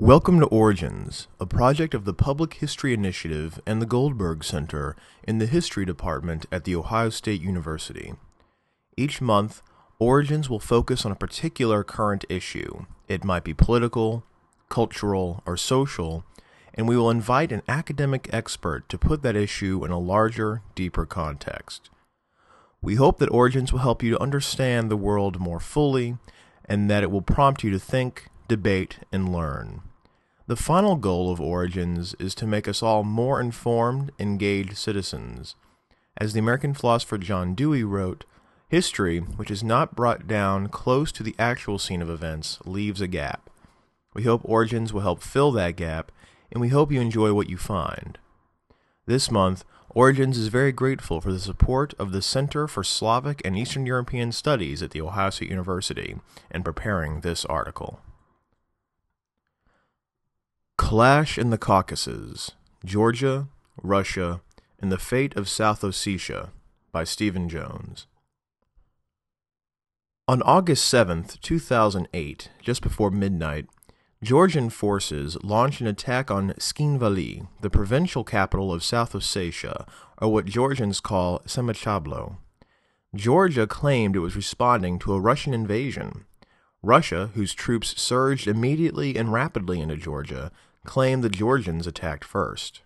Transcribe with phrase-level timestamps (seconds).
[0.00, 5.38] Welcome to Origins, a project of the Public History Initiative and the Goldberg Center in
[5.38, 8.14] the History Department at The Ohio State University.
[8.96, 9.60] Each month,
[9.98, 12.86] Origins will focus on a particular current issue.
[13.08, 14.22] It might be political,
[14.68, 16.24] cultural, or social,
[16.74, 21.06] and we will invite an academic expert to put that issue in a larger, deeper
[21.06, 21.90] context.
[22.80, 26.18] We hope that Origins will help you to understand the world more fully
[26.64, 29.82] and that it will prompt you to think, debate, and learn.
[30.48, 35.54] The final goal of Origins is to make us all more informed, engaged citizens.
[36.16, 38.24] As the American philosopher John Dewey wrote,
[38.66, 43.06] history, which is not brought down close to the actual scene of events, leaves a
[43.06, 43.50] gap.
[44.14, 46.10] We hope Origins will help fill that gap,
[46.50, 48.16] and we hope you enjoy what you find.
[49.04, 53.54] This month, Origins is very grateful for the support of the Center for Slavic and
[53.54, 56.16] Eastern European Studies at The Ohio State University
[56.50, 58.00] in preparing this article.
[60.78, 63.48] Clash in the Caucasus Georgia,
[63.82, 64.40] Russia,
[64.80, 66.48] and the Fate of South Ossetia
[66.92, 68.06] by Stephen Jones.
[70.26, 73.66] On August 7, 2008, just before midnight,
[74.22, 79.86] Georgian forces launched an attack on Tskhinvali, the provincial capital of South Ossetia,
[80.22, 82.38] or what Georgians call Samachablo.
[83.14, 86.24] Georgia claimed it was responding to a Russian invasion.
[86.82, 90.52] Russia, whose troops surged immediately and rapidly into Georgia,
[90.88, 92.80] claimed the Georgians attacked first.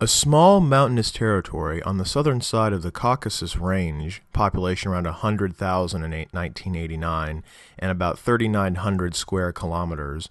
[0.00, 6.04] A small mountainous territory on the southern side of the Caucasus Range, population around 100,000
[6.04, 7.42] in 1989
[7.80, 10.28] and about 3,900 square kilometers,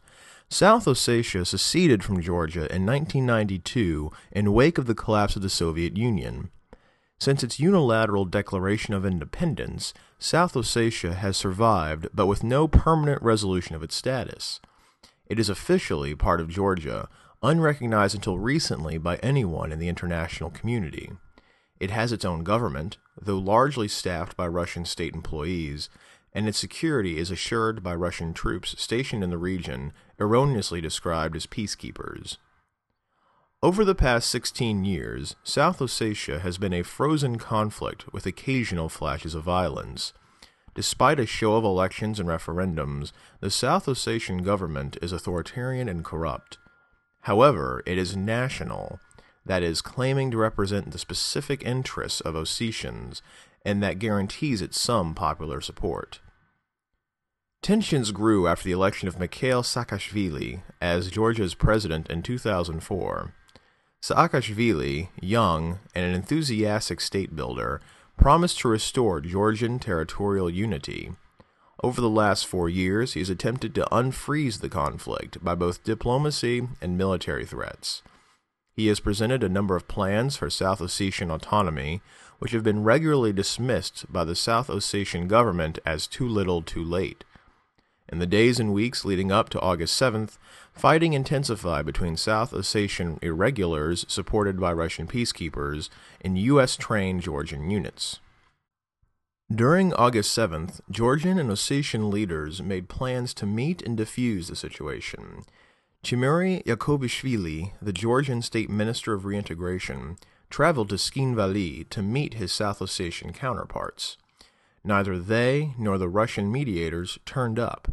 [0.47, 5.97] South Ossetia seceded from Georgia in 1992 in wake of the collapse of the Soviet
[5.97, 6.49] Union.
[7.19, 13.75] Since its unilateral declaration of independence, South Ossetia has survived but with no permanent resolution
[13.75, 14.61] of its status.
[15.29, 17.09] It is officially part of Georgia,
[17.43, 21.11] unrecognized until recently by anyone in the international community.
[21.79, 25.89] It has its own government, though largely staffed by Russian state employees,
[26.33, 31.45] and its security is assured by Russian troops stationed in the region, erroneously described as
[31.45, 32.37] peacekeepers.
[33.63, 39.33] Over the past 16 years, South Ossetia has been a frozen conflict with occasional flashes
[39.33, 40.13] of violence.
[40.77, 46.59] Despite a show of elections and referendums, the South Ossetian government is authoritarian and corrupt.
[47.21, 48.99] However, it is national,
[49.43, 53.23] that is, claiming to represent the specific interests of Ossetians,
[53.65, 56.19] and that guarantees it some popular support.
[57.63, 63.33] Tensions grew after the election of Mikhail Saakashvili as Georgia's president in 2004.
[63.99, 67.81] Saakashvili, young and an enthusiastic state builder,
[68.17, 71.11] promised to restore Georgian territorial unity.
[71.83, 76.67] Over the last four years, he has attempted to unfreeze the conflict by both diplomacy
[76.81, 78.01] and military threats.
[78.75, 82.01] He has presented a number of plans for South Ossetian autonomy,
[82.39, 87.23] which have been regularly dismissed by the South Ossetian government as too little too late.
[88.09, 90.37] In the days and weeks leading up to August 7th,
[90.71, 95.89] fighting intensified between South Ossetian irregulars supported by Russian peacekeepers
[96.21, 96.77] and U.S.
[96.77, 98.19] trained Georgian units.
[99.53, 105.43] During August 7th, Georgian and Ossetian leaders made plans to meet and defuse the situation.
[106.03, 110.17] Temuri Yakobashvili, the Georgian State Minister of Reintegration,
[110.49, 114.17] traveled to Tskhinvali to meet his South Ossetian counterparts.
[114.87, 117.89] Neither they nor the Russian mediators turned up.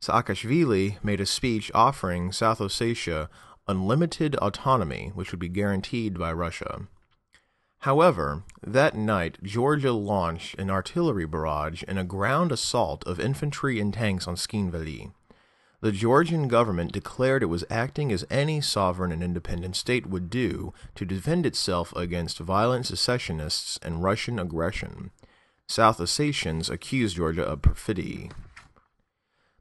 [0.00, 3.28] Saakashvili made a speech offering South Ossetia
[3.68, 6.88] unlimited autonomy, which would be guaranteed by Russia.
[7.80, 13.94] However, that night, Georgia launched an artillery barrage and a ground assault of infantry and
[13.94, 15.12] tanks on Tskhinvali.
[15.80, 20.74] The Georgian government declared it was acting as any sovereign and independent state would do
[20.96, 25.12] to defend itself against violent secessionists and Russian aggression.
[25.68, 28.30] South Ossetians accused Georgia of perfidy.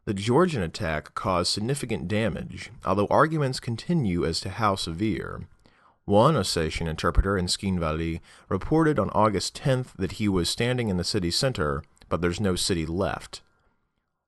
[0.06, 5.48] The Georgian attack caused significant damage, although arguments continue as to how severe.
[6.06, 11.04] One Ossetian interpreter in Tskhinvali reported on August 10th that he was standing in the
[11.04, 13.42] city center, but there's no city left.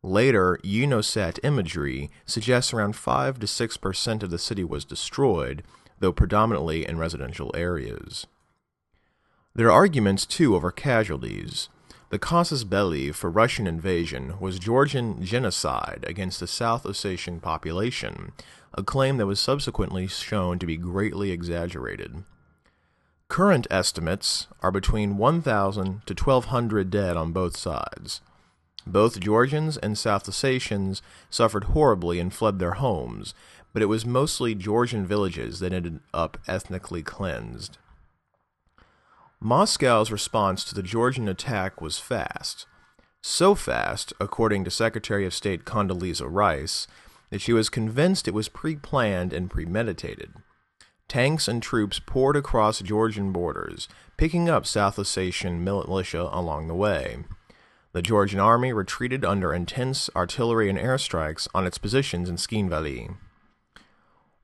[0.01, 5.61] Later, UNOSAT imagery suggests around 5 to 6% of the city was destroyed,
[5.99, 8.25] though predominantly in residential areas.
[9.57, 11.69] There are arguments, too, over casualties.
[12.11, 18.33] The casus belli for Russian invasion was Georgian genocide against the South Ossetian population,
[18.75, 22.23] a claim that was subsequently shown to be greatly exaggerated.
[23.29, 28.21] Current estimates are between 1,000 to 1,200 dead on both sides.
[28.85, 31.01] Both Georgians and South Ossetians
[31.31, 33.33] suffered horribly and fled their homes,
[33.73, 37.79] but it was mostly Georgian villages that ended up ethnically cleansed.
[39.39, 42.65] Moscow's response to the Georgian attack was fast.
[43.21, 46.87] So fast, according to Secretary of State Condoleezza Rice,
[47.29, 50.33] that she was convinced it was pre planned and premeditated.
[51.07, 53.87] Tanks and troops poured across Georgian borders,
[54.17, 57.17] picking up South Ossetian militia along the way.
[57.93, 63.15] The Georgian army retreated under intense artillery and airstrikes on its positions in Tskhinvali.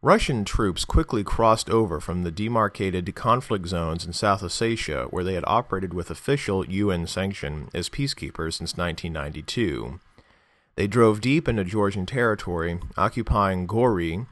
[0.03, 5.35] Russian troops quickly crossed over from the demarcated conflict zones in South Ossetia, where they
[5.35, 10.01] had operated with official UN sanction as peacekeepers since 1992.
[10.75, 14.25] They drove deep into Georgian territory, occupying Gori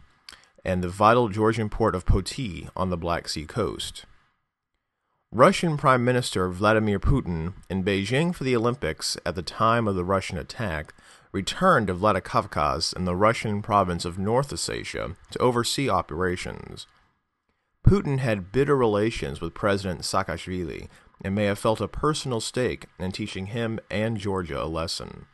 [0.65, 4.03] and the vital Georgian port of Poti on the Black Sea coast.
[5.31, 10.03] Russian Prime Minister Vladimir Putin, in Beijing for the Olympics at the time of the
[10.03, 10.94] Russian attack,
[11.31, 16.88] returned to Vladikavkaz in the Russian province of North Ossetia to oversee operations.
[17.88, 20.88] Putin had bitter relations with President Saakashvili
[21.24, 25.25] and may have felt a personal stake in teaching him and Georgia a lesson.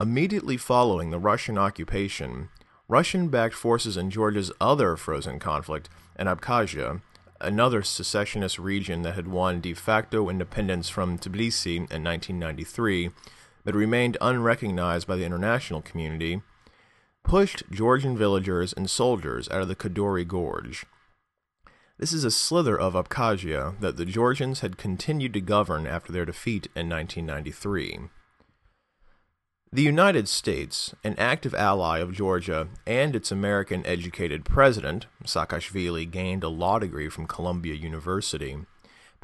[0.00, 2.48] Immediately following the Russian occupation,
[2.88, 5.88] Russian backed forces in Georgia's other frozen conflict
[6.18, 7.00] in Abkhazia
[7.40, 13.10] another secessionist region that had won de facto independence from Tbilisi in 1993,
[13.64, 16.42] but remained unrecognized by the international community,
[17.22, 20.84] pushed Georgian villagers and soldiers out of the Kodori Gorge.
[21.98, 26.24] This is a slither of Abkhazia that the Georgians had continued to govern after their
[26.24, 28.10] defeat in 1993.
[29.72, 36.44] The United States, an active ally of Georgia and its American educated president, Saakashvili gained
[36.44, 38.58] a law degree from Columbia University,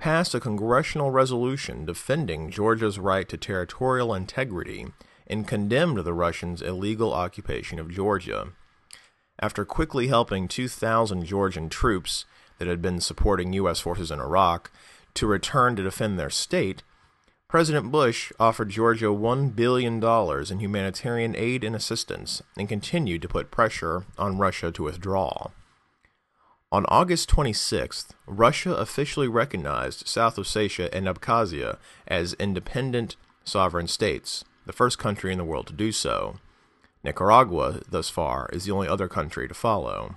[0.00, 4.87] passed a congressional resolution defending Georgia's right to territorial integrity
[5.26, 8.49] and condemned the Russians' illegal occupation of Georgia.
[9.38, 12.25] After quickly helping 2,000 Georgian troops
[12.58, 13.81] that had been supporting U.S.
[13.81, 14.73] forces in Iraq
[15.14, 16.82] to return to defend their state,
[17.47, 23.50] President Bush offered Georgia $1 billion in humanitarian aid and assistance and continued to put
[23.50, 25.50] pressure on Russia to withdraw.
[26.72, 34.72] On August 26th, Russia officially recognized South Ossetia and Abkhazia as independent sovereign states, the
[34.72, 36.37] first country in the world to do so.
[37.02, 40.14] Nicaragua, thus far, is the only other country to follow.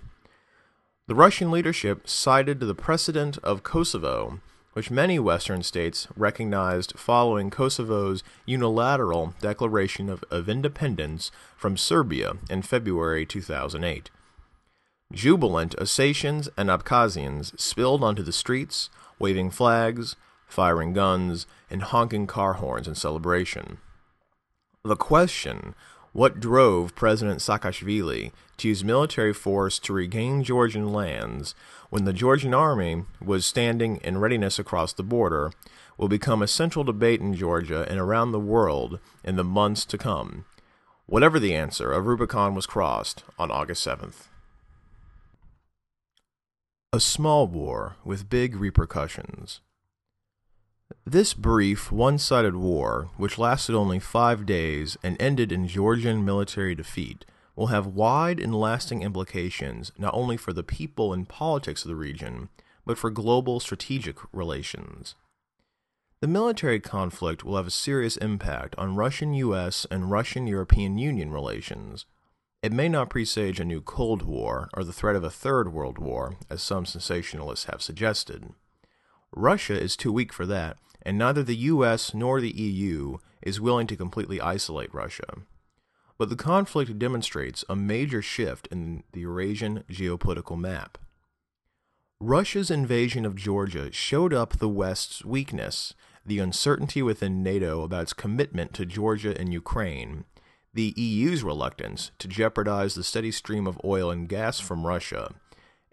[1.07, 4.39] The Russian leadership cited the precedent of Kosovo
[4.73, 12.63] which many Western states recognized following Kosovo's unilateral declaration of, of independence from Serbia in
[12.63, 14.09] February 2008.
[15.11, 18.89] Jubilant Ossetians and Abkhazians spilled onto the streets,
[19.19, 20.15] waving flags,
[20.47, 23.79] firing guns, and honking car horns in celebration.
[24.83, 25.75] The question
[26.13, 31.56] what drove President Saakashvili to use military force to regain Georgian lands
[31.89, 35.51] when the Georgian army was standing in readiness across the border
[35.97, 39.97] will become a central debate in Georgia and around the world in the months to
[39.97, 40.45] come.
[41.07, 44.27] Whatever the answer, a Rubicon was crossed on August 7th.
[46.95, 49.62] A small war with big repercussions.
[51.07, 56.75] This brief, one sided war, which lasted only five days and ended in Georgian military
[56.75, 57.25] defeat,
[57.56, 61.95] will have wide and lasting implications not only for the people and politics of the
[61.95, 62.50] region,
[62.85, 65.16] but for global strategic relations.
[66.19, 71.31] The military conflict will have a serious impact on Russian US and Russian European Union
[71.31, 72.06] relations.
[72.63, 75.97] It may not presage a new Cold War or the threat of a Third World
[75.97, 78.53] War, as some sensationalists have suggested.
[79.35, 83.85] Russia is too weak for that, and neither the US nor the EU is willing
[83.87, 85.41] to completely isolate Russia.
[86.17, 90.97] But the conflict demonstrates a major shift in the Eurasian geopolitical map.
[92.21, 98.13] Russia's invasion of Georgia showed up the West's weakness, the uncertainty within NATO about its
[98.13, 100.23] commitment to Georgia and Ukraine,
[100.73, 105.33] the EU's reluctance to jeopardize the steady stream of oil and gas from Russia,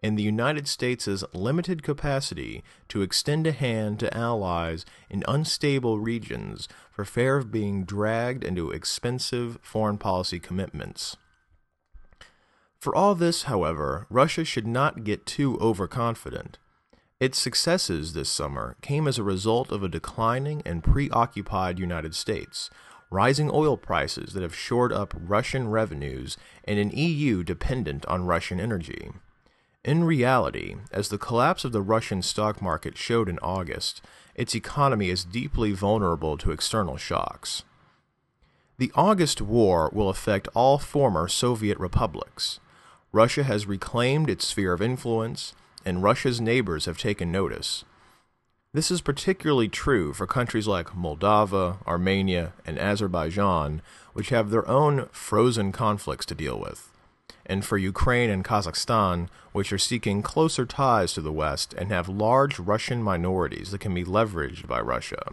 [0.03, 6.69] and the United States' limited capacity to extend a hand to allies in unstable regions
[6.91, 11.17] for fear of being dragged into expensive foreign policy commitments.
[12.79, 16.59] For all this, however, Russia should not get too overconfident.
[17.21, 22.71] Its successes this summer came as a result of a declining and preoccupied United States,
[23.11, 28.61] rising oil prices that have shored up Russian revenues, and an EU dependent on Russian
[28.61, 29.11] energy.
[29.85, 34.03] In reality, as the collapse of the Russian stock market showed in August,
[34.35, 37.65] its economy is deeply vulnerable to external shocks.
[38.79, 42.61] The August War will affect all former Soviet republics.
[43.13, 47.85] Russia has reclaimed its sphere of influence, and Russia's neighbors have taken notice.
[48.73, 55.09] This is particularly true for countries like Moldova, Armenia, and Azerbaijan, which have their own
[55.11, 56.93] frozen conflicts to deal with,
[57.45, 62.09] and for Ukraine and Kazakhstan, which are seeking closer ties to the West and have
[62.09, 65.33] large Russian minorities that can be leveraged by Russia.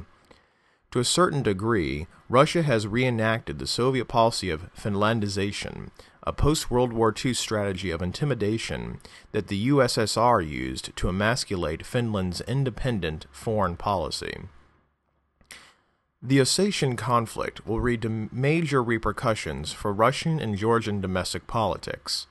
[0.90, 5.92] To a certain degree, Russia has reenacted the Soviet policy of Finlandization,
[6.28, 9.00] a post World War II strategy of intimidation
[9.32, 14.36] that the USSR used to emasculate Finland's independent foreign policy.
[16.22, 22.28] The Ossetian conflict will lead to major repercussions for Russian and Georgian domestic politics.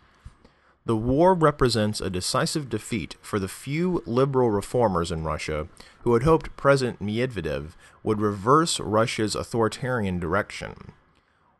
[0.85, 5.69] The war represents a decisive defeat for the few liberal reformers in Russia
[6.03, 10.93] who had hoped President Medvedev would reverse Russia's authoritarian direction.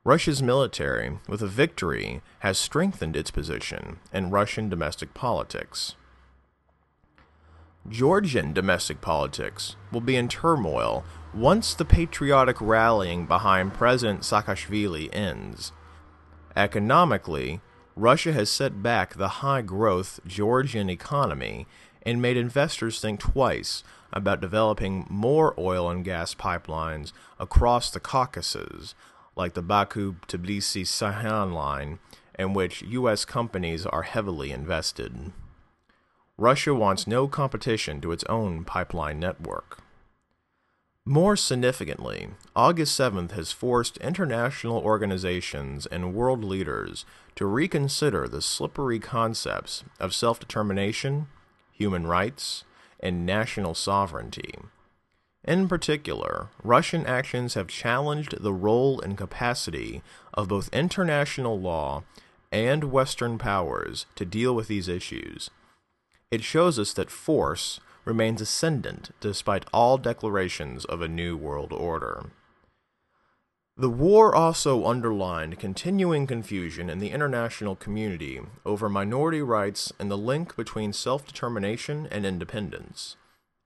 [0.07, 5.97] Russia's military, with a victory, has strengthened its position in Russian domestic politics.
[7.89, 15.73] Georgian domestic politics will be in turmoil once the patriotic rallying behind President Saakashvili ends.
[16.55, 17.61] Economically,
[17.97, 21.67] Russia has set back the high growth Georgian economy
[22.05, 23.83] and made investors think twice
[24.13, 28.95] about developing more oil and gas pipelines across the Caucasus,
[29.37, 31.99] like the Baku Tbilisi Ceyhan line,
[32.39, 33.25] in which U.S.
[33.25, 35.33] companies are heavily invested.
[36.39, 39.79] Russia wants no competition to its own pipeline network.
[41.09, 48.99] More significantly, August 7th has forced international organizations and world leaders to reconsider the slippery
[48.99, 51.29] concepts of self determination,
[51.71, 52.65] human rights,
[52.99, 54.55] and national sovereignty.
[55.47, 60.03] In particular, Russian actions have challenged the role and capacity
[60.35, 62.03] of both international law
[62.51, 65.51] and Western powers to deal with these issues.
[66.33, 72.27] It shows us that force remains ascendant despite all declarations of a new world order.
[73.77, 80.17] The war also underlined continuing confusion in the international community over minority rights and the
[80.17, 83.17] link between self determination and independence.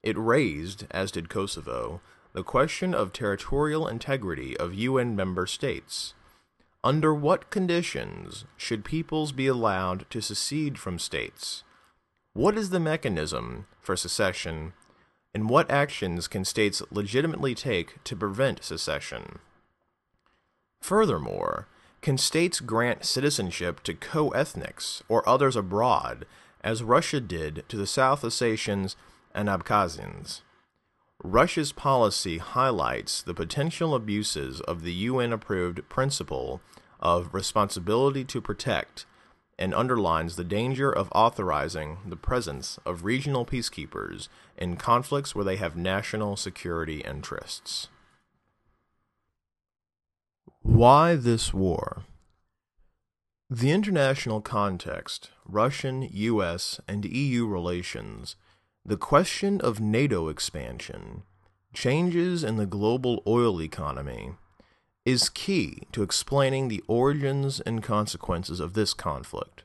[0.02, 2.00] It raised, as did Kosovo,
[2.32, 6.14] the question of territorial integrity of UN member states.
[6.82, 11.62] Under what conditions should peoples be allowed to secede from states?
[12.32, 14.72] What is the mechanism for secession,
[15.34, 19.40] and what actions can states legitimately take to prevent secession?
[20.80, 21.66] Furthermore,
[22.00, 26.24] can states grant citizenship to co ethnics or others abroad,
[26.62, 28.96] as Russia did to the South Ossetians
[29.34, 30.42] and Abkhazians?
[31.22, 36.60] Russia's policy highlights the potential abuses of the UN approved principle
[36.98, 39.04] of responsibility to protect
[39.58, 45.56] and underlines the danger of authorizing the presence of regional peacekeepers in conflicts where they
[45.56, 47.88] have national security interests.
[50.62, 52.04] Why this war?
[53.50, 58.36] The international context, Russian, US, and EU relations,
[58.90, 61.22] the question of NATO expansion,
[61.72, 64.32] changes in the global oil economy,
[65.04, 69.62] is key to explaining the origins and consequences of this conflict.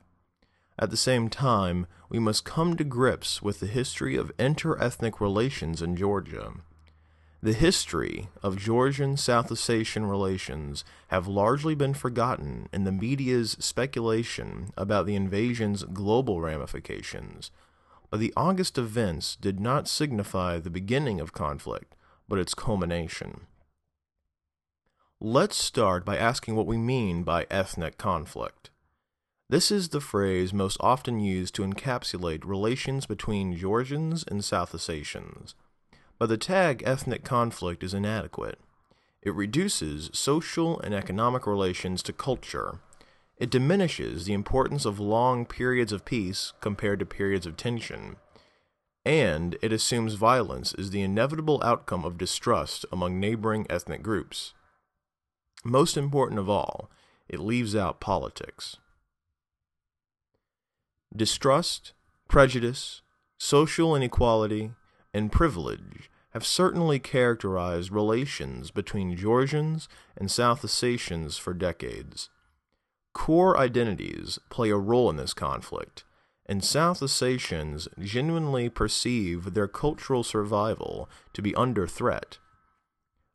[0.78, 5.82] At the same time, we must come to grips with the history of inter-ethnic relations
[5.82, 6.54] in Georgia.
[7.42, 14.72] The history of Georgian South Ossetian relations have largely been forgotten in the media's speculation
[14.78, 17.50] about the invasion's global ramifications,
[18.14, 21.96] the August events did not signify the beginning of conflict,
[22.28, 23.42] but its culmination.
[25.20, 28.70] Let's start by asking what we mean by ethnic conflict.
[29.48, 35.54] This is the phrase most often used to encapsulate relations between Georgians and South Ossetians.
[36.18, 38.60] But the tag ethnic conflict is inadequate.
[39.22, 42.80] It reduces social and economic relations to culture.
[43.38, 48.16] It diminishes the importance of long periods of peace compared to periods of tension.
[49.04, 54.54] And it assumes violence is the inevitable outcome of distrust among neighboring ethnic groups.
[55.64, 56.90] Most important of all,
[57.28, 58.78] it leaves out politics.
[61.16, 61.94] Distrust,
[62.28, 63.02] prejudice,
[63.38, 64.72] social inequality,
[65.14, 69.88] and privilege have certainly characterized relations between Georgians
[70.18, 72.30] and South Ossetians for decades.
[73.16, 76.04] Core identities play a role in this conflict,
[76.46, 82.38] and South Ossetians genuinely perceive their cultural survival to be under threat.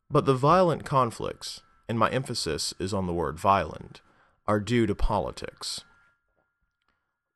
[0.09, 4.01] But the violent conflicts, and my emphasis is on the word violent,
[4.47, 5.81] are due to politics.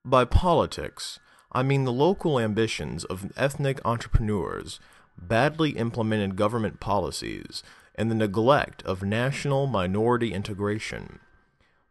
[0.06, 1.20] By politics,
[1.52, 4.80] I mean the local ambitions of ethnic entrepreneurs,
[5.18, 7.64] badly implemented government policies,
[7.96, 11.20] and the neglect of national minority integration.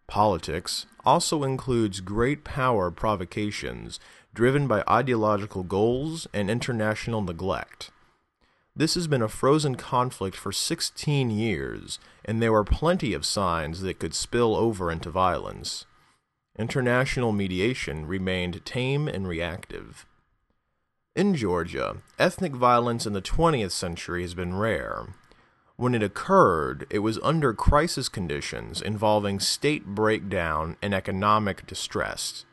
[0.07, 3.99] Politics also includes great power provocations
[4.35, 7.91] driven by ideological goals and international neglect.
[8.77, 13.83] This has been a frozen conflict for 16 years, and there were plenty of signs
[13.83, 15.87] that could spill over into violence.
[16.59, 20.07] International mediation remained tame and reactive.
[21.15, 25.15] In Georgia, ethnic violence in the 20th century has been rare.
[25.77, 32.45] When it occurred, it was under crisis conditions involving state breakdown and economic distress,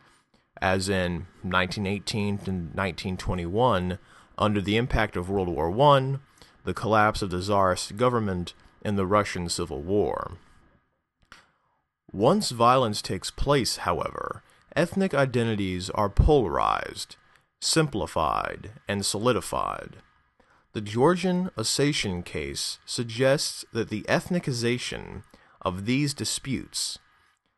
[0.60, 4.00] as in 1918 to 1921
[4.40, 6.18] under the impact of World War I,
[6.64, 10.38] the collapse of the Tsarist government, and the Russian Civil War.
[12.12, 14.42] Once violence takes place, however,
[14.76, 17.18] ethnic identities are polarized,
[17.62, 19.98] simplified, and solidified.
[20.74, 25.24] The Georgian Ossetia case suggests that the ethnicization
[25.62, 26.98] of these disputes,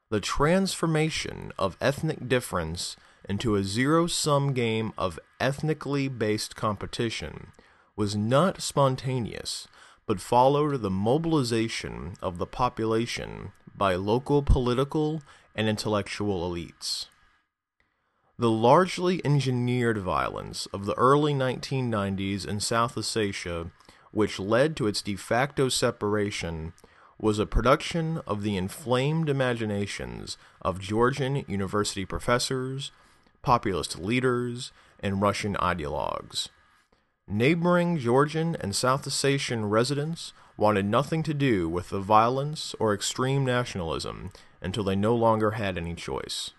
[0.10, 2.96] the transformation of ethnic difference
[3.30, 7.52] into a zero sum game of ethnically based competition,
[7.96, 9.68] was not spontaneous,
[10.08, 15.22] but followed the mobilization of the population by local political
[15.54, 17.10] and intellectual elites.
[18.44, 23.72] The largely engineered violence of the early 1990s in South Ossetia,
[24.12, 26.74] which led to its de facto separation,
[27.18, 32.92] was a production of the inflamed imaginations of Georgian university professors,
[33.42, 36.50] populist leaders, and Russian ideologues.
[37.26, 43.46] Neighboring Georgian and South Ossetian residents wanted nothing to do with the violence or extreme
[43.46, 46.52] nationalism until they no longer had any choice.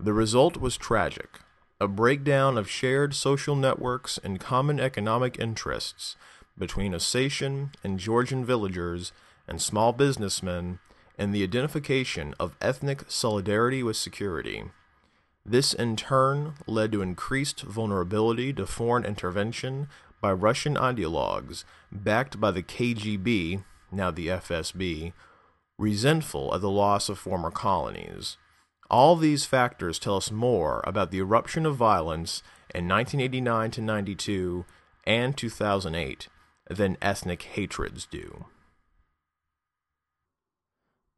[0.00, 1.40] The result was tragic
[1.80, 6.16] a breakdown of shared social networks and common economic interests
[6.56, 9.12] between Ossetian and Georgian villagers
[9.46, 10.78] and small businessmen,
[11.18, 14.64] and the identification of ethnic solidarity with security.
[15.44, 19.88] This in turn led to increased vulnerability to foreign intervention
[20.20, 25.12] by Russian ideologues backed by the KGB, now the FSB,
[25.78, 28.38] resentful at the loss of former colonies.
[28.94, 34.64] All these factors tell us more about the eruption of violence in 1989 to 92
[35.04, 36.28] and 2008
[36.70, 38.44] than ethnic hatreds do.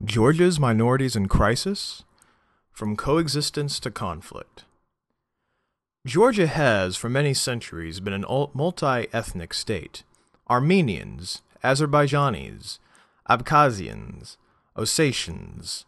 [0.03, 2.03] Georgia's minorities in crisis?
[2.73, 4.65] From coexistence to conflict.
[6.07, 10.03] Georgia has, for many centuries, been a multi ethnic state.
[10.49, 12.79] Armenians, Azerbaijanis,
[13.29, 14.39] Abkhazians,
[14.79, 15.85] Ossetians,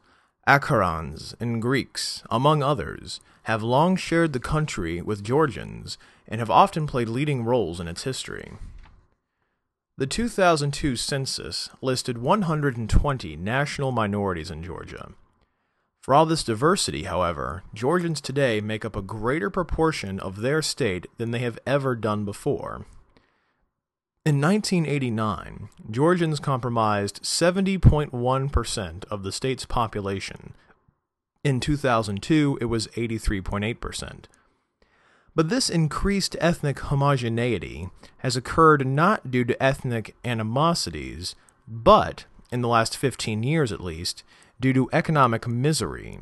[0.48, 6.86] Akharans and Greeks, among others, have long shared the country with Georgians and have often
[6.86, 8.52] played leading roles in its history.
[9.98, 15.12] The 2002 census listed 120 national minorities in Georgia.
[16.00, 21.06] For all this diversity, however, Georgians today make up a greater proportion of their state
[21.18, 22.86] than they have ever done before.
[24.24, 30.54] In 1989, Georgians comprised 70.1% of the state's population.
[31.44, 34.24] In 2002, it was 83.8%.
[35.34, 41.34] But this increased ethnic homogeneity has occurred not due to ethnic animosities,
[41.66, 44.24] but, in the last 15 years at least,
[44.60, 46.18] due to economic misery.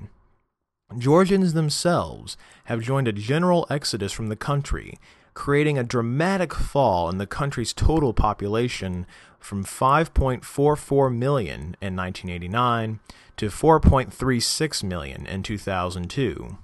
[0.97, 4.99] Georgians themselves have joined a general exodus from the country
[5.37, 9.07] creating a dramatic fall in the country's total population
[9.39, 12.99] from 5.44 million in 1989
[13.37, 16.57] to 4.36 million in 2002.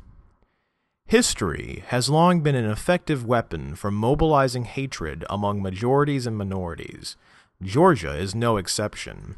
[1.06, 7.16] History has long been an effective weapon for mobilizing hatred among majorities and minorities.
[7.62, 9.37] Georgia is no exception.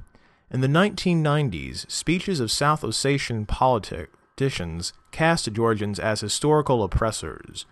[0.48, 7.66] In the 1990s, speeches of South Ossetian politicians cast Georgians as historical oppressors.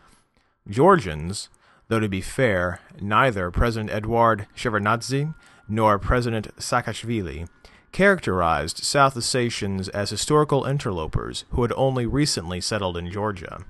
[0.68, 1.48] Georgians,
[1.88, 5.34] though to be fair, neither President Eduard Shevardnadze
[5.68, 7.48] nor President Saakashvili
[7.90, 13.64] characterized South Ossetians as historical interlopers who had only recently settled in Georgia.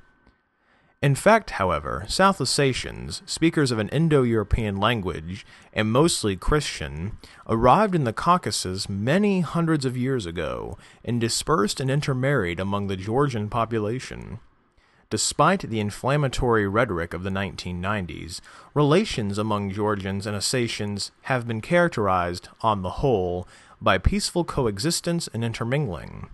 [1.03, 7.97] In fact, however, South Ossetians, speakers of an Indo European language and mostly Christian, arrived
[7.97, 13.49] in the Caucasus many hundreds of years ago and dispersed and intermarried among the Georgian
[13.49, 14.39] population.
[15.13, 18.41] Despite the inflammatory rhetoric of the 1990s,
[18.73, 23.47] relations among Georgians and Ossetians have been characterized, on the whole,
[23.79, 26.31] by peaceful coexistence and intermingling.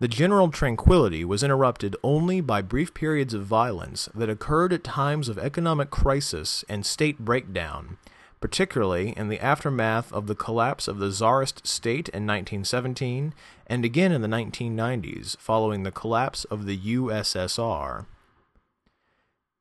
[0.00, 5.30] The general tranquility was interrupted only by brief periods of violence that occurred at times
[5.30, 7.96] of economic crisis and state breakdown,
[8.40, 13.34] particularly in the aftermath of the collapse of the Tsarist state in 1917
[13.66, 18.06] and again in the 1990s following the collapse of the USSR.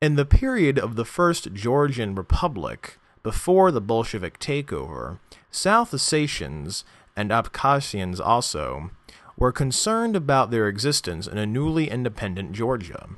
[0.02, 5.20] In the period of the First Georgian Republic, before the Bolshevik takeover,
[5.52, 6.86] South Ossetians,
[7.18, 8.92] and Abkhazians also,
[9.36, 13.10] were concerned about their existence in a newly independent Georgia.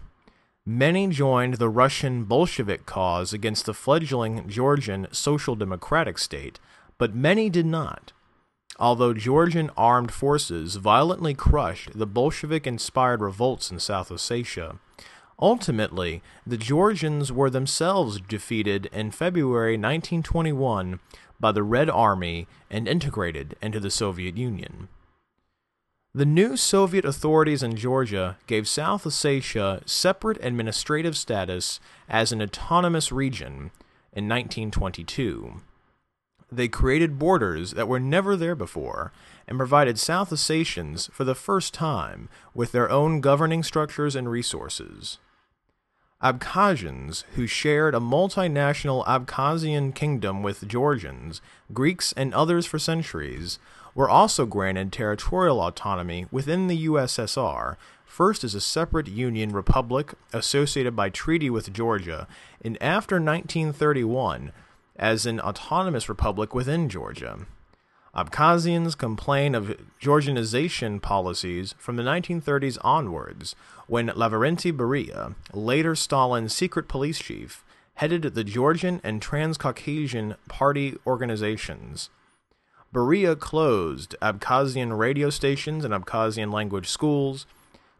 [0.65, 6.59] Many joined the Russian Bolshevik cause against the fledgling Georgian Social Democratic state,
[6.99, 8.13] but many did not.
[8.77, 14.77] Although Georgian armed forces violently crushed the Bolshevik inspired revolts in South Ossetia,
[15.39, 20.99] ultimately the Georgians were themselves defeated in February 1921
[21.39, 24.89] by the Red Army and integrated into the Soviet Union.
[26.13, 33.13] The new Soviet authorities in Georgia gave South Ossetia separate administrative status as an autonomous
[33.13, 33.71] region
[34.11, 35.61] in 1922.
[36.51, 39.13] They created borders that were never there before
[39.47, 45.17] and provided South Ossetians, for the first time, with their own governing structures and resources.
[46.21, 53.59] Abkhazians, who shared a multinational Abkhazian kingdom with Georgians, Greeks, and others for centuries,
[53.95, 57.75] were also granted territorial autonomy within the USSR,
[58.05, 62.27] first as a separate Union republic associated by treaty with Georgia,
[62.63, 64.51] and after 1931
[64.95, 67.39] as an autonomous republic within Georgia.
[68.13, 73.55] Abkhazians complain of Georgianization policies from the 1930s onwards,
[73.87, 77.63] when Lavrentiy Beria, later Stalin's secret police chief,
[77.95, 82.09] headed the Georgian and Transcaucasian party organizations.
[82.93, 87.45] Beria closed Abkhazian radio stations and Abkhazian language schools,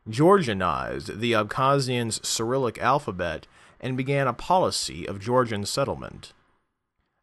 [0.10, 3.48] Georgianized the Abkhazians' Cyrillic alphabet,
[3.80, 6.34] and began a policy of Georgian settlement.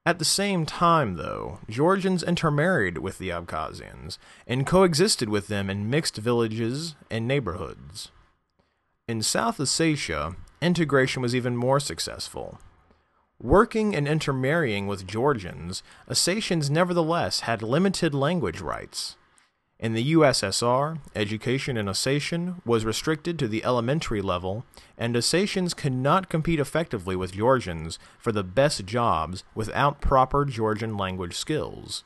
[0.06, 5.90] At the same time, though, Georgians intermarried with the Abkhazians and coexisted with them in
[5.90, 8.10] mixed villages and neighborhoods.
[9.06, 12.58] In South Ossetia, integration was even more successful.
[13.40, 19.16] Working and intermarrying with Georgians, Ossetians nevertheless had limited language rights.
[19.78, 24.64] In the USSR, education in Ossetian was restricted to the elementary level,
[24.96, 30.96] and Ossetians could not compete effectively with Georgians for the best jobs without proper Georgian
[30.96, 32.02] language skills.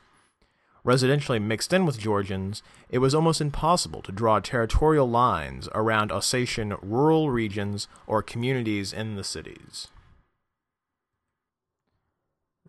[0.85, 6.77] Residentially mixed in with Georgians, it was almost impossible to draw territorial lines around Ossetian
[6.83, 9.87] rural regions or communities in the cities.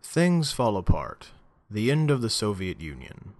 [0.07, 1.31] Things fall apart.
[1.69, 3.33] The end of the Soviet Union.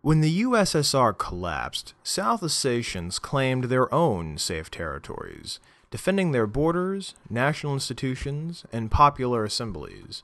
[0.00, 5.58] When the USSR collapsed, South Ossetians claimed their own safe territories,
[5.90, 10.22] defending their borders, national institutions, and popular assemblies.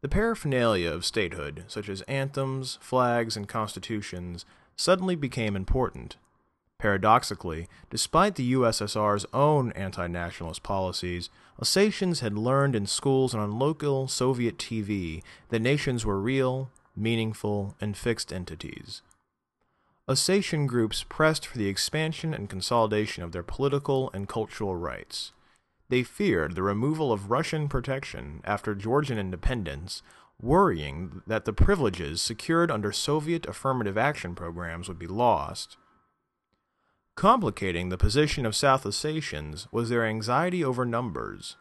[0.00, 4.44] The paraphernalia of statehood, such as anthems, flags, and constitutions,
[4.76, 6.18] suddenly became important.
[6.78, 13.58] Paradoxically, despite the USSR's own anti nationalist policies, Ossetians had learned in schools and on
[13.58, 19.00] local Soviet TV that nations were real, meaningful, and fixed entities.
[20.08, 25.32] Ossetian groups pressed for the expansion and consolidation of their political and cultural rights.
[25.88, 30.02] They feared the removal of Russian protection after Georgian independence,
[30.40, 35.76] worrying that the privileges secured under Soviet affirmative action programs would be lost.
[37.16, 41.56] Complicating the position of South Ossetians was their anxiety over numbers.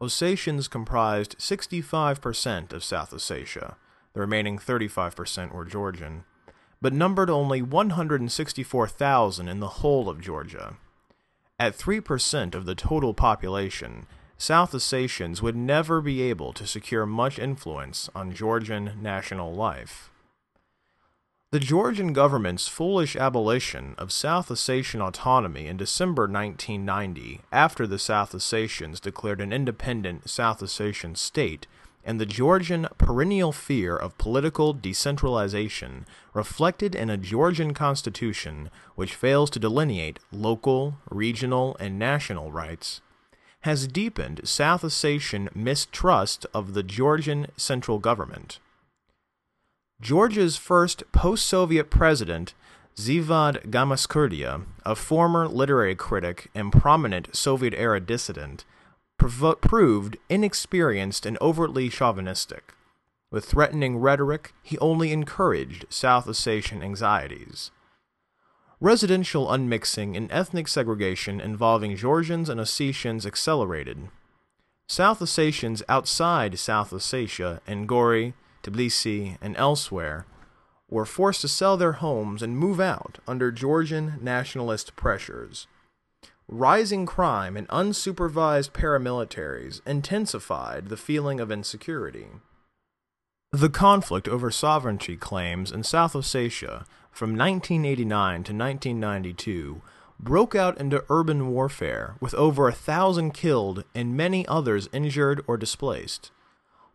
[0.00, 3.74] Ossetians comprised 65% of South Ossetia,
[4.14, 6.24] the remaining 35% were Georgian,
[6.80, 10.78] but numbered only 164,000 in the whole of Georgia.
[11.58, 14.06] At 3% of the total population,
[14.38, 20.10] South Ossetians would never be able to secure much influence on Georgian national life.
[21.54, 28.32] The Georgian government's foolish abolition of South Ossetian autonomy in December 1990, after the South
[28.32, 31.68] Ossetians declared an independent South Ossetian state,
[32.04, 39.48] and the Georgian perennial fear of political decentralization reflected in a Georgian constitution which fails
[39.50, 43.00] to delineate local, regional, and national rights,
[43.60, 48.58] has deepened South Ossetian mistrust of the Georgian central government.
[50.00, 52.54] Georgia's first post Soviet president,
[52.96, 58.64] Zviad Gamsakhurdia, a former literary critic and prominent Soviet era dissident,
[59.18, 62.74] prov- proved inexperienced and overtly chauvinistic.
[63.30, 67.70] With threatening rhetoric, he only encouraged South Ossetian anxieties.
[68.80, 74.08] Residential unmixing and ethnic segregation involving Georgians and Ossetians accelerated.
[74.86, 80.26] South Ossetians outside South Ossetia, in Gori, Tbilisi, and elsewhere,
[80.88, 85.66] were forced to sell their homes and move out under Georgian nationalist pressures.
[86.48, 92.26] Rising crime and unsupervised paramilitaries intensified the feeling of insecurity.
[93.50, 99.80] The conflict over sovereignty claims in South Ossetia from 1989 to 1992
[100.18, 105.56] broke out into urban warfare with over a thousand killed and many others injured or
[105.56, 106.30] displaced.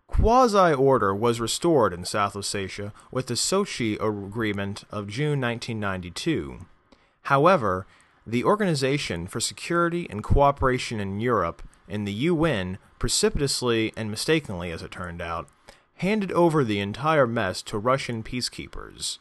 [0.10, 6.66] Quasi order was restored in South Ossetia with the Sochi Agreement of June 1992.
[7.24, 7.88] However,
[8.28, 14.82] the Organization for Security and Cooperation in Europe and the UN precipitously and mistakenly, as
[14.82, 15.48] it turned out,
[15.96, 19.20] handed over the entire mess to Russian peacekeepers.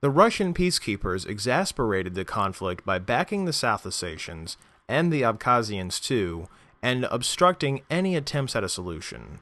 [0.00, 4.56] The Russian peacekeepers exasperated the conflict by backing the South Ossetians,
[4.88, 6.48] and the Abkhazians too,
[6.82, 9.38] and obstructing any attempts at a solution.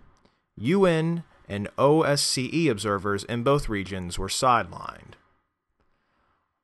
[0.60, 5.14] UN and OSCE observers in both regions were sidelined.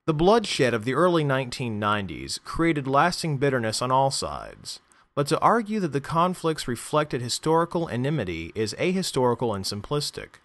[0.04, 4.80] The bloodshed of the early 1990s created lasting bitterness on all sides,
[5.14, 10.40] but to argue that the conflicts reflected historical enmity is ahistorical and simplistic.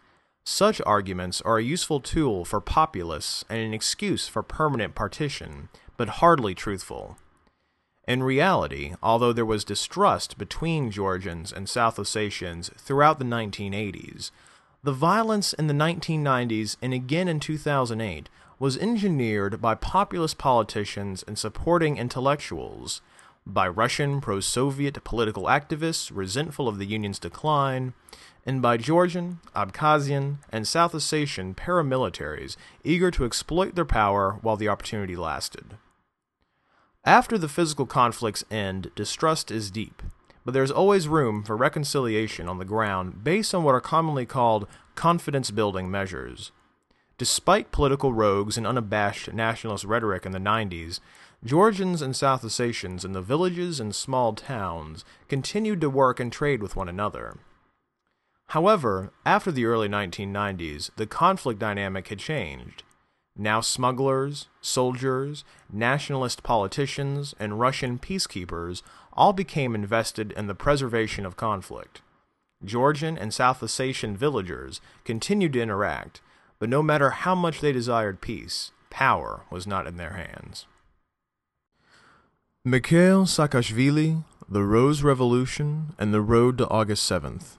[0.46, 6.08] Such arguments are a useful tool for populists and an excuse for permanent partition, but
[6.08, 7.18] hardly truthful.
[8.08, 14.32] In reality, although there was distrust between Georgians and South Ossetians throughout the 1980s,
[14.84, 21.38] the violence in the 1990s and again in 2008 was engineered by populist politicians and
[21.38, 23.02] supporting intellectuals,
[23.46, 27.94] by Russian pro Soviet political activists resentful of the Union's decline,
[28.46, 34.68] and by Georgian, Abkhazian, and South Ossetian paramilitaries eager to exploit their power while the
[34.68, 35.78] opportunity lasted.
[37.06, 40.04] After the physical conflicts end, distrust is deep,
[40.46, 44.28] but there is always room for reconciliation on the ground based on what are commonly
[44.28, 46.52] called confidence building measures.
[47.18, 51.00] Despite political rogues and unabashed nationalist rhetoric in the 90s,
[51.44, 56.62] Georgians and South Ossetians in the villages and small towns continued to work and trade
[56.62, 57.40] with one another.
[58.50, 62.84] However, after the early 1990s, the conflict dynamic had changed.
[63.38, 68.82] Now smugglers, soldiers, nationalist politicians, and Russian peacekeepers
[69.14, 72.02] all became invested in the preservation of conflict.
[72.64, 76.22] Georgian and South Ossetian villagers continued to interact,
[76.60, 80.68] but no matter how much they desired peace, power was not in their hands.
[82.64, 87.58] Mikhail Saakashvili, The Rose Revolution, and the Road to August 7th.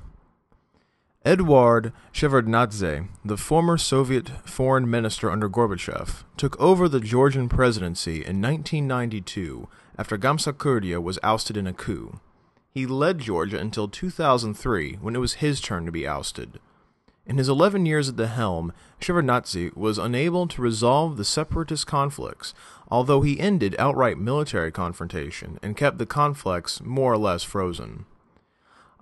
[1.24, 8.42] Eduard Shevardnadze, the former Soviet foreign minister under Gorbachev, took over the Georgian presidency in
[8.42, 12.18] 1992 after Gamsakhurdia was ousted in a coup.
[12.74, 16.58] He led Georgia until 2003 when it was his turn to be ousted.
[17.24, 22.52] In his 11 years at the helm, Shevardnadze was unable to resolve the separatist conflicts,
[22.90, 28.06] although he ended outright military confrontation and kept the conflicts more or less frozen.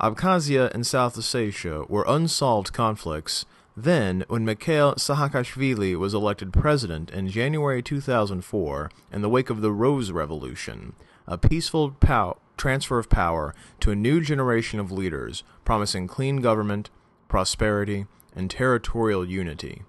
[0.01, 3.45] Abkhazia and South Ossetia were unsolved conflicts.
[3.77, 9.71] Then, when Mikhail Saakashvili was elected president in January 2004 in the wake of the
[9.71, 10.95] Rose Revolution,
[11.27, 16.89] a peaceful pow- transfer of power to a new generation of leaders promising clean government,
[17.29, 19.83] prosperity, and territorial unity.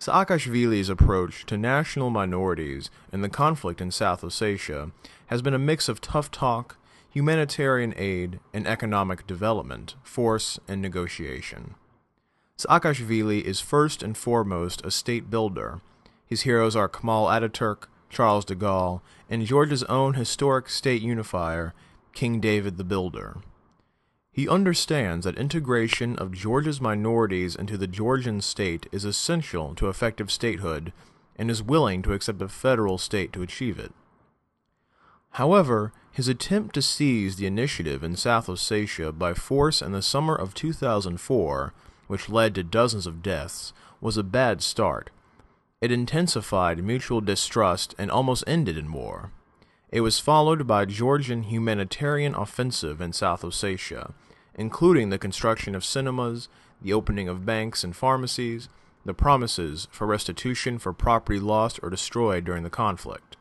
[0.00, 4.90] Saakashvili's approach to national minorities in the conflict in South Ossetia
[5.26, 6.76] has been a mix of tough talk,
[7.10, 11.74] humanitarian aid, and economic development, force, and negotiation.
[12.56, 15.80] Saakashvili is first and foremost a state builder.
[16.24, 21.74] His heroes are Kemal Ataturk, Charles de Gaulle, and Georgia's own historic state unifier,
[22.12, 23.38] King David the Builder.
[24.32, 30.30] He understands that integration of Georgia's minorities into the Georgian state is essential to effective
[30.30, 30.92] statehood
[31.36, 33.92] and is willing to accept a federal state to achieve it.
[35.32, 40.34] However, his attempt to seize the initiative in South Ossetia by force in the summer
[40.34, 41.72] of 2004,
[42.08, 45.10] which led to dozens of deaths, was a bad start.
[45.80, 49.30] It intensified mutual distrust and almost ended in war.
[49.90, 54.12] It was followed by a Georgian humanitarian offensive in South Ossetia,
[54.54, 56.48] including the construction of cinemas,
[56.82, 58.68] the opening of banks and pharmacies,
[59.04, 63.36] the promises for restitution for property lost or destroyed during the conflict.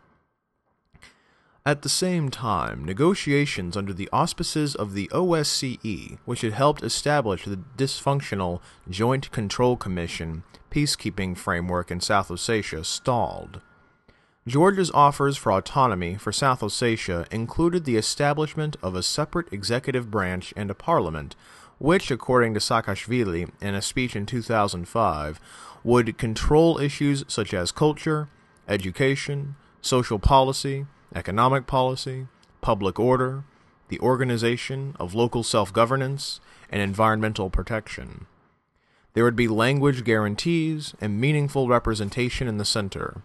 [1.65, 7.43] At the same time, negotiations under the auspices of the OSCE, which had helped establish
[7.43, 13.60] the dysfunctional Joint Control Commission peacekeeping framework in South Ossetia, stalled.
[14.48, 20.54] Georgia's offers for autonomy for South Ossetia included the establishment of a separate executive branch
[20.56, 21.36] and a parliament,
[21.78, 25.39] which, according to Saakashvili in a speech in 2005,
[25.84, 28.28] would control issues such as culture,
[28.67, 32.28] education, social policy, economic policy,
[32.62, 33.43] public order,
[33.89, 38.28] the organization of local self governance, and environmental protection.
[39.13, 43.22] There would be language guarantees and meaningful representation in the center.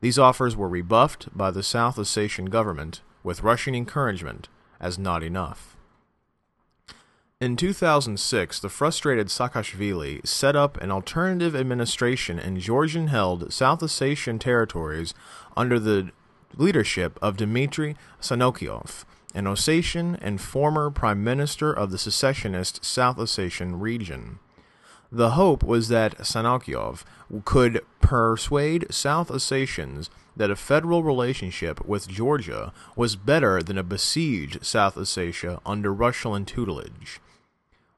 [0.00, 4.48] These offers were rebuffed by the South Ossetian government with Russian encouragement
[4.80, 5.76] as not enough.
[7.40, 14.40] In 2006, the frustrated Saakashvili set up an alternative administration in Georgian held South Ossetian
[14.40, 15.14] territories
[15.56, 16.10] under the
[16.56, 23.80] leadership of Dmitry Sanakoyev, an Ossetian and former prime minister of the secessionist South Ossetian
[23.80, 24.38] region.
[25.10, 27.04] The hope was that Sanakoyev
[27.44, 34.64] could persuade South Ossetians that a federal relationship with Georgia was better than a besieged
[34.64, 37.20] South Ossetia under Russian tutelage.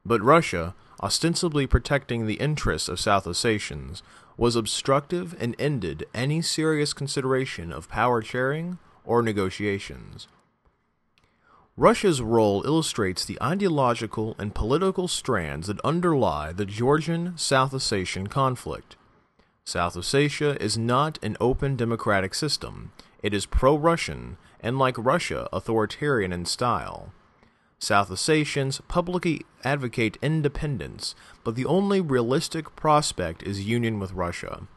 [0.05, 4.01] But Russia, ostensibly protecting the interests of South Ossetians,
[4.41, 10.27] was obstructive and ended any serious consideration of power sharing or negotiations.
[11.77, 18.95] Russia's role illustrates the ideological and political strands that underlie the Georgian South Ossetian conflict.
[19.63, 22.93] South Ossetia is not an open democratic system.
[23.21, 27.13] It is pro Russian and, like Russia, authoritarian in style.
[27.81, 34.67] South Ossetians publicly advocate independence, but the only realistic prospect is union with Russia.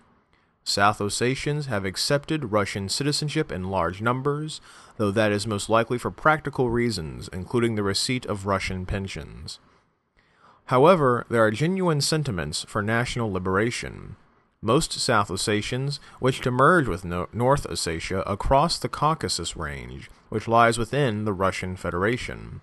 [0.65, 4.63] South Ossetians have accepted Russian citizenship in large numbers,
[4.97, 9.61] though that is most likely for practical reasons, including the receipt of Russian pensions.
[10.69, 14.17] However, there are genuine sentiments for national liberation.
[14.63, 20.49] Most South Ossetians wish to merge with no- North Ossetia across the Caucasus Range, which
[20.49, 22.63] lies within the Russian Federation.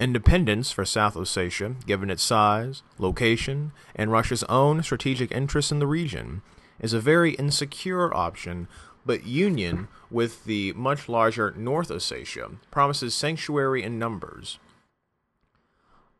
[0.00, 5.88] Independence for South Ossetia, given its size, location, and Russia's own strategic interests in the
[5.88, 6.42] region,
[6.78, 8.68] is a very insecure option,
[9.04, 14.60] but union with the much larger North Ossetia promises sanctuary in numbers.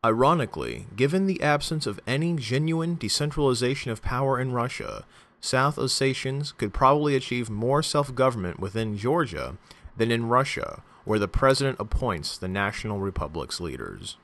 [0.03, 5.05] Ironically, given the absence of any genuine decentralization of power in Russia,
[5.39, 9.55] South Ossetians could probably achieve more self government within Georgia
[9.95, 14.15] than in Russia, where the president appoints the national republic's leaders.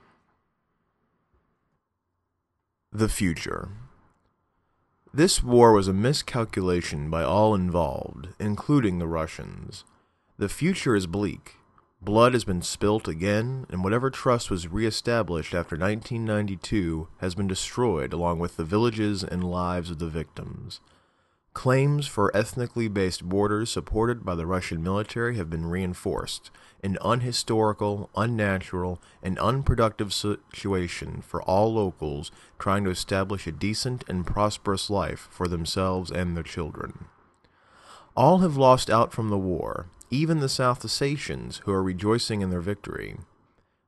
[2.92, 3.70] The future.
[5.12, 9.84] This war was a miscalculation by all involved, including the Russians.
[10.38, 11.56] The future is bleak.
[12.04, 18.14] Blood has been spilt again, and whatever trust was reestablished after 1992 has been destroyed
[18.14, 20.82] along with the villages and lives of the victims.
[21.56, 26.52] Claims for ethnically based borders supported by the Russian military have been reinforced,
[26.84, 34.28] an unhistorical, unnatural, and unproductive situation for all locals trying to establish a decent and
[34.28, 37.06] prosperous life for themselves and their children.
[38.18, 42.50] All have lost out from the war, even the South Ossetians who are rejoicing in
[42.50, 43.18] their victory.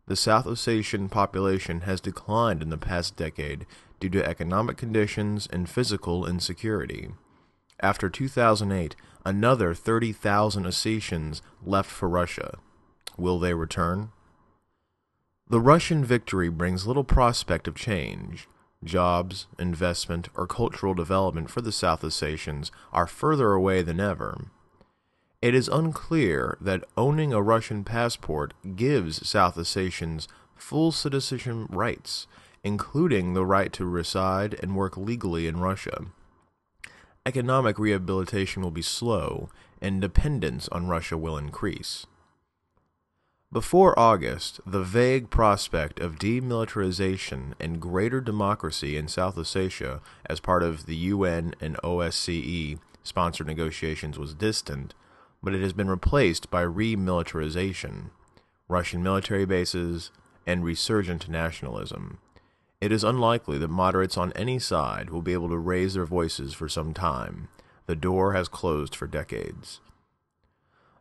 [0.07, 3.65] The South Ossetian population has declined in the past decade
[3.99, 7.09] due to economic conditions and physical insecurity.
[7.79, 12.57] After 2008, another 30,000 Ossetians left for Russia.
[13.17, 14.09] Will they return?
[15.47, 18.47] The Russian victory brings little prospect of change.
[18.83, 24.45] Jobs, investment, or cultural development for the South Ossetians are further away than ever.
[25.41, 32.25] It is unclear that owning a Russian passport gives South Ossetians full citizenship rights,
[32.63, 36.07] including the right to reside and work legally in Russia
[37.27, 39.49] economic rehabilitation will be slow,
[39.81, 42.07] and dependence on Russia will increase.
[43.51, 50.63] Before August, the vague prospect of demilitarization and greater democracy in South Ossetia as part
[50.63, 54.93] of the UN and OSCE sponsored negotiations was distant,
[55.43, 58.09] but it has been replaced by remilitarization,
[58.69, 60.11] Russian military bases,
[60.45, 62.19] and resurgent nationalism.
[62.79, 66.53] It is unlikely that moderates on any side will be able to raise their voices
[66.53, 67.47] for some time.
[67.87, 69.81] The door has closed for decades.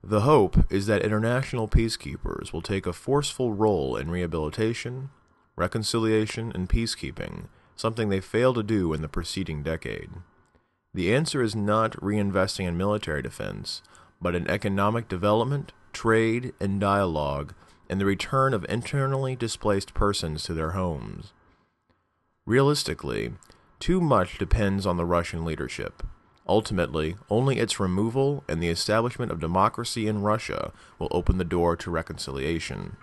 [0.02, 5.10] The hope is that international peacekeepers will take a forceful role in rehabilitation,
[5.54, 10.10] reconciliation, and peacekeeping, something they failed to do in the preceding decade.
[10.94, 13.82] The answer is not reinvesting in military defense,
[14.18, 17.52] but in economic development, trade, and dialogue,
[17.90, 21.32] and the return of internally displaced persons to their homes.
[22.46, 23.32] Realistically,
[23.80, 26.04] too much depends on the Russian leadership.
[26.48, 31.74] Ultimately, only its removal and the establishment of democracy in Russia will open the door
[31.76, 32.96] to reconciliation.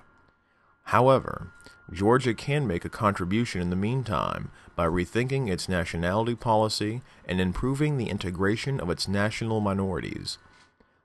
[0.86, 1.52] However,
[1.92, 7.98] Georgia can make a contribution in the meantime by rethinking its nationality policy and improving
[7.98, 10.38] the integration of its national minorities.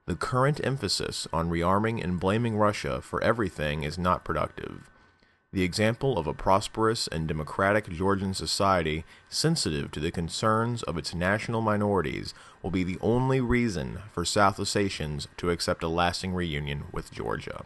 [0.07, 4.89] The current emphasis on rearming and blaming Russia for everything is not productive.
[5.51, 11.14] The example of a prosperous and democratic Georgian society sensitive to the concerns of its
[11.14, 16.84] national minorities will be the only reason for South Ossetians to accept a lasting reunion
[16.92, 17.64] with Georgia.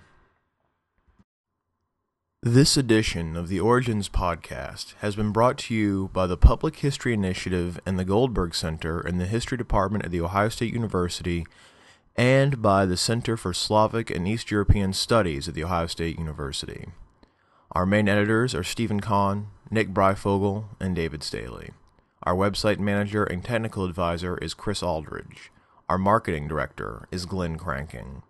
[2.40, 7.12] This edition of the Origins Podcast has been brought to you by the Public History
[7.12, 11.46] Initiative and the Goldberg Center in the History Department at The Ohio State University
[12.14, 16.88] and by the Center for Slavic and East European Studies at The Ohio State University.
[17.74, 21.70] Our main editors are Steven Conn, Nick Breyfogle, and David Staley.
[22.22, 25.50] Our website manager and technical advisor is Chris Aldridge.
[25.88, 28.24] Our marketing director is Glenn Cranking.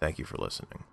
[0.00, 0.84] Thank you for listening.